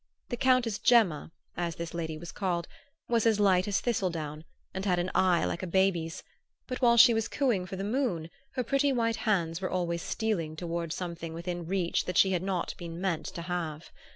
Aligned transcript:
The 0.29 0.35
Countess 0.35 0.79
Gemma, 0.79 1.31
as 1.55 1.75
this 1.75 1.93
lady 1.93 2.17
was 2.17 2.31
called, 2.31 2.67
was 3.07 3.27
as 3.27 3.39
light 3.39 3.67
as 3.67 3.79
thistledown 3.81 4.45
and 4.73 4.83
had 4.83 4.97
an 4.97 5.11
eye 5.13 5.45
like 5.45 5.61
a 5.61 5.67
baby's; 5.67 6.23
but 6.65 6.81
while 6.81 6.97
she 6.97 7.13
was 7.13 7.27
cooing 7.27 7.67
for 7.67 7.75
the 7.75 7.83
moon 7.83 8.31
her 8.53 8.63
pretty 8.63 8.91
white 8.91 9.17
hands 9.17 9.61
were 9.61 9.69
always 9.69 10.01
stealing 10.01 10.55
toward 10.55 10.91
something 10.91 11.35
within 11.35 11.67
reach 11.67 12.05
that 12.05 12.17
she 12.17 12.31
had 12.31 12.41
not 12.41 12.73
been 12.79 12.99
meant 12.99 13.27
to 13.27 13.43
have. 13.43 13.91